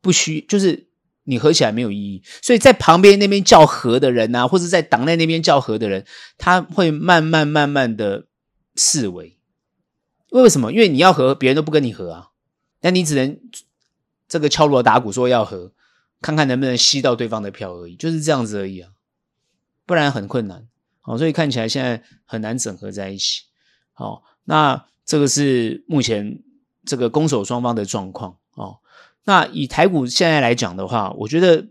[0.00, 0.88] 不需就是
[1.24, 2.22] 你合起来没有意义。
[2.42, 6.04] 所以在旁边那边叫和的人啊，或者在党内那边叫和的人，
[6.38, 8.26] 他会慢慢慢慢的
[8.74, 9.38] 式微。
[10.30, 10.72] 为什么？
[10.72, 12.28] 因为你要和别人都不跟你和啊，
[12.80, 13.40] 那你只能
[14.28, 15.72] 这个敲锣打鼓说要和，
[16.20, 18.90] 看看能不能吸到对方的票而已，就是这样子而已啊，
[19.86, 20.68] 不然很困难。
[21.00, 23.42] 好，所以看起来现在很难整合在一起。
[23.92, 26.40] 好，那这个是目前
[26.84, 28.36] 这个攻守双方的状况。
[28.54, 28.78] 哦，
[29.24, 31.66] 那以台股现在来讲的话，我觉得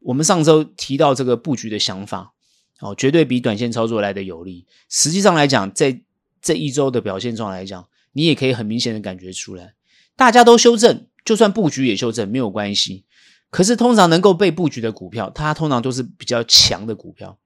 [0.00, 2.34] 我们上周提到这个布局的想法，
[2.80, 4.66] 哦，绝对比短线操作来的有利。
[4.90, 6.02] 实际上来讲，在
[6.42, 9.72] 这一周的表现状来讲，你也可以很明显的感觉出来，
[10.14, 13.06] 大家都修正，就算布局也修正没有关系。
[13.48, 17.38] 可是通常能够被布局的股票，它通常都是比较强的股票，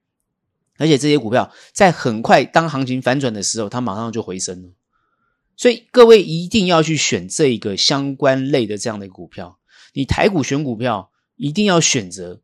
[0.76, 4.68] 而且这些股票在很快当行情反转的时候，它马上就回升了。
[5.56, 9.58] 所以各位一定要去选这一个相关类的这样的股票。
[9.92, 12.42] 你台股选股票一定要选择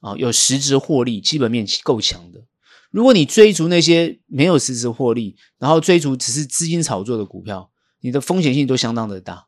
[0.00, 2.44] 啊，有实质获利、基本面够强的。
[2.90, 9.46] 如果你追逐那些没有实质获利，然后追逐只是资金炒作的股票，你的风险性都相当的大。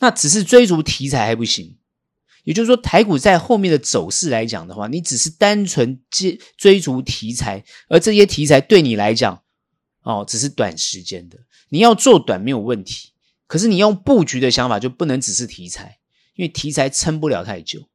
[0.00, 1.78] 那只是追逐题材还不行，
[2.42, 9.42] 也就是说，台股在后面的走势来讲的话，你只是单纯追追逐题材，而这些题材对你来讲，
[10.02, 11.38] 哦，只是短时间的。
[11.68, 13.10] 你要做短没有问题，
[13.46, 15.98] 可是你用布局的想法就不能只是题材，
[16.34, 17.88] 因为题材撑不了太久，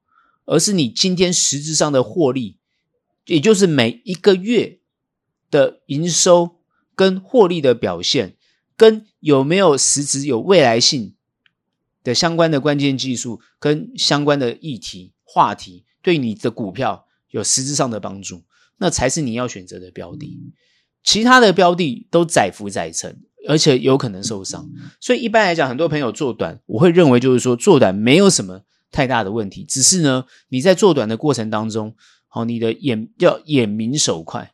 [0.46, 2.58] 而是你今天实质上的获利，
[3.26, 4.80] 也就是每一个月。
[5.50, 6.58] 的营收
[6.94, 8.36] 跟获利的表现，
[8.76, 11.16] 跟有没有实质有未来性
[12.08, 18.44] 的相关的关键技术跟相关的议题话题，对你的股票有实质上的帮助，
[18.78, 20.40] 那才是你要选择的标的。
[21.04, 24.70] 其他的标的都载浮载沉，而且有可能受伤。
[25.02, 31.94] 所以一般来讲，很多朋友做短，我会认为就是说做短没有什么太大的问题，只是呢你在做短的过程当中，
[32.30, 34.54] 好，你的眼要眼明手快。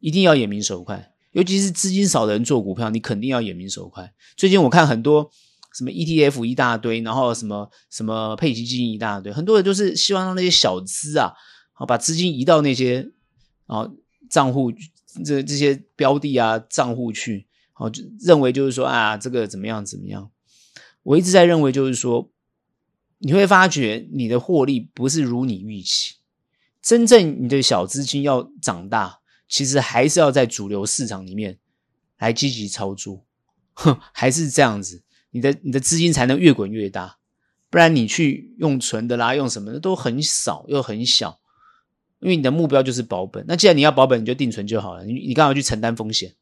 [0.00, 4.14] 一定要眼明手快，尤其是资金少的人做股票，你肯定要眼明手快。
[4.34, 5.30] 最近我看很多
[5.78, 11.32] 什么 ETF 一大堆，然后什么什么配息基金一大堆，很多人就是希望让那些小资啊，
[11.72, 13.12] 好把资金移到那些
[13.66, 13.88] 啊
[14.28, 14.72] 账户
[15.24, 20.30] 这这些标的啊账户去，好就认为就是说啊这个怎么样怎么样。
[21.04, 22.30] 我一直在认为就是说，
[23.18, 26.16] 你会发觉你的获利不是如你预期，
[26.82, 29.20] 真正你的小资金要长大。
[29.50, 31.58] 其实还是要在主流市场里面
[32.18, 33.24] 来积极操作，
[33.72, 35.02] 哼，还是这样子，
[35.38, 37.16] 你的你的资金才能越滚越大。
[37.70, 41.38] 不然你去用存的啦，用什么的都很少又很小，
[42.20, 43.44] 因为你的目标就是保本。
[43.46, 45.04] 那既然你要保本，你就定存就好了。
[45.04, 46.34] 你你干嘛去承担风险？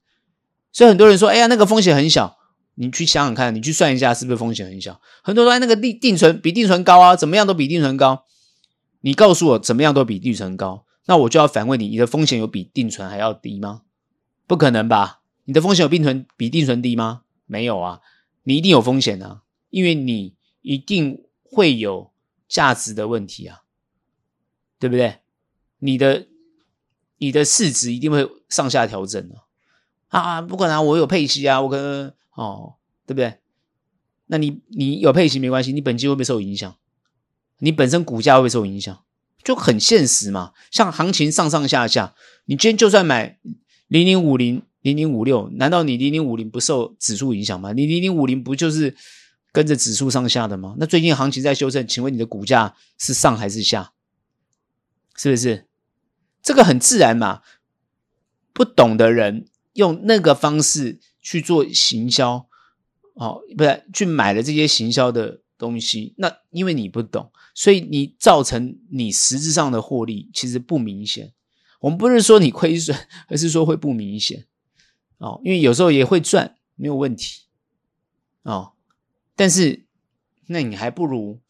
[0.73, 2.39] 所以很多人说，哎呀，那个风险很小。
[2.79, 5.01] 你去想想看，你去算一下，是不是风险很小？
[5.23, 8.25] 很多人说，哎，那个定定存比定存高啊，怎么样都比定存高。
[9.01, 13.83] 你告诉我，怎么样都比定存高，那我就要反问你，你的风险有比定存还要低吗？
[14.47, 15.21] 不可能吧？
[15.47, 17.23] 你的风险有定存比定存低吗？
[17.47, 18.01] 没有啊，
[18.49, 22.13] 你一定有风险啊，因为你一定会有
[22.47, 23.63] 价值的问题啊，
[24.79, 25.19] 对不对？
[25.81, 26.29] 你的
[27.19, 29.43] 你的市值一定会上下调整的
[30.09, 33.41] 啊，啊，不管啊，我有配息啊，我可能哦，对不对？
[34.27, 36.77] 那你你有配息没关系，你本金会不会受影响？
[37.59, 39.03] 你本身股价会不会受影响？
[39.43, 40.53] 就很现实嘛。
[40.71, 43.41] 像行情上上下下，你今天就算买
[43.89, 47.73] 零零五零、零零五六，难道你零零五零不受指数影响吗？
[47.73, 48.95] 你零零五零不就是
[49.51, 50.77] 跟着指数上下的吗？
[50.79, 53.93] 那最近行情在修正，请问你的股价是上还是下？
[55.17, 55.67] 是不是？
[56.41, 57.43] 这个很自然嘛。
[58.53, 62.47] 不懂的人用那个方式去做行销，
[63.15, 67.33] 哦，不是去买了这些行销的东西，那因为你不懂。
[67.55, 71.33] 所以你造成你实质上的获利其实不明显。
[71.81, 72.97] 我们不是说你亏损，
[73.29, 74.47] 而是说会不明显
[75.19, 75.41] 哦。
[75.45, 77.43] 因为有时候也会赚，没有问题
[78.43, 78.73] 哦。
[79.35, 79.85] 但是
[80.47, 81.41] 那你还不如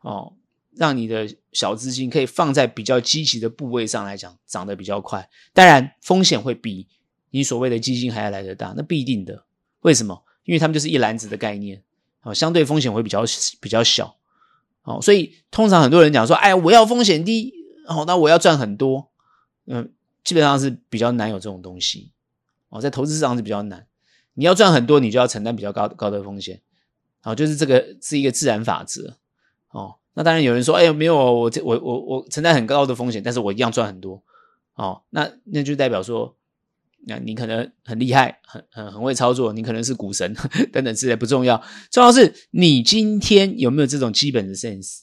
[0.00, 0.34] 哦，
[0.72, 5.28] 让你的小资金可以放在比较积极的部位上来讲，涨得比较快。
[5.52, 6.88] 当然风险会比
[7.30, 9.44] 你所谓的基金还要来得大，那必定的。
[9.80, 10.24] 为什么？
[10.44, 11.82] 因为他们就是一篮子的概念
[12.22, 13.24] 哦，相对风险会比较
[13.60, 14.16] 比较小。
[14.82, 17.52] 哦，所以通常很多人讲说，哎，我要风险低，
[17.88, 19.10] 哦，那我要赚很多，
[19.66, 22.12] 嗯，基本上是比较难有这种东西，
[22.68, 23.86] 哦，在投资市场是比较难，
[24.34, 26.60] 你要赚很多，你就要承担比较高高的风险，
[27.20, 29.18] 好，就是这个是一个自然法则，
[29.70, 34.22] 哦，那当然有人说，哎，没有，我这我我我承担很高的风险，但是我一样赚很多，
[34.74, 36.36] 哦，那那就代表说。
[37.08, 40.34] 那你可能很厉害，很很很会操作，你可能是股神
[40.72, 45.02] 等等之类不重要，重要是你今天有没有这种基本的 sense。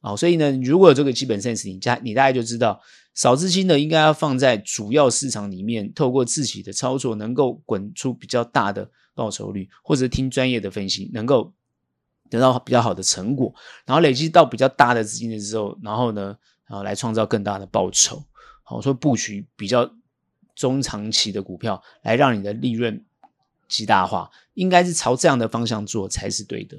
[0.00, 2.78] 哦，所以呢，如果有这个基本 sense，你家你大概就知道，
[3.14, 11.52] 少资金的应该要放在主要市场里面，透过自己的操作能够滚出比较大的报酬率，或者听专业的分析，能够
[12.28, 13.54] 得到比较好的成果，
[13.86, 16.36] 然后累积到比较大的资金的时候，然后呢，
[16.66, 18.22] 然后来创造更大的报酬。
[18.62, 19.90] 好，所以布局比较。
[20.56, 23.04] 中长期的股票来让你的利润
[23.66, 26.78] 极大化，应该是朝这样的方向做才是对的。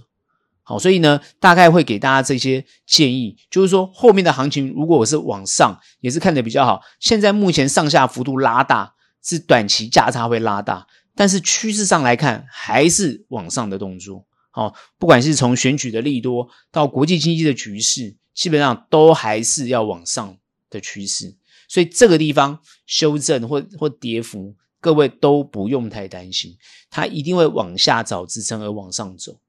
[0.67, 6.81] 好，所以呢，大概会给大家这些建议，就是说后面的行情如果我是往上，也是看得比较好。
[6.99, 14.25] 现在目前上下幅度拉大，是短期价差会拉大，但是趋势上来看还是往上的动作。
[14.49, 20.35] 好，不管是从选举的利多到国际经济的局势，基本上都还是要往上
[20.71, 21.35] 的趋势。
[21.67, 22.57] 所以这个地方
[22.87, 26.57] 修正或或跌幅，各位都不用太担心，
[26.89, 29.39] 它一定会往下找支撑而往上走。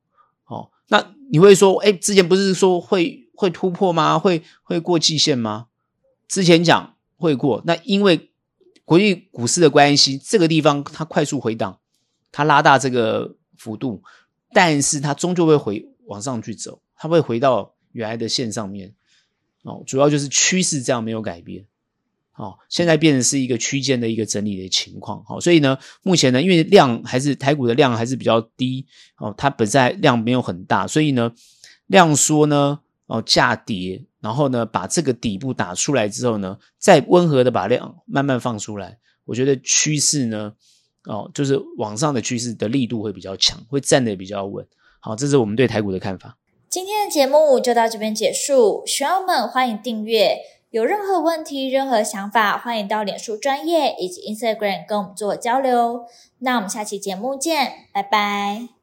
[0.46, 4.18] 哦，那你会说，哎，之前不是说会会突破吗？
[4.18, 5.66] 会会过季线吗？
[6.28, 8.30] 之前讲会过，那因为
[8.84, 11.78] 国际股市的关系，这个地方它快速回档，
[12.30, 14.02] 它拉大这个幅度，
[14.52, 18.94] 但是它终究会回往上去走，它会回到原来的线上面。
[19.62, 21.66] 哦，主要就是趋势这样没有改变。
[22.36, 25.24] 好，现在变成是一个区间的一个整理的情况。
[25.24, 28.84] 好，所以呢，目前呢，因为量还是台股的量还是比较低，
[29.18, 31.32] 哦，它本身量没有很大，所以呢，
[31.86, 40.52] 量缩呢，哦，价跌，然后呢，把这个底部打出来之后呢，再温和的把量慢慢放出来，我觉得趋势呢，
[41.04, 44.66] 哦，就是往上的趋势的力度会比较强，会站得比较稳。
[45.00, 46.36] 好，这是我们对台股的看法。
[46.68, 50.36] 今天的节目就到这边结束，喜欢我们欢迎订阅。
[50.70, 56.06] 有任何问题、任何想法，欢迎到脸书专业以及 Instagram 跟我们做交流。
[56.40, 58.75] 那我们下期节目见，拜拜。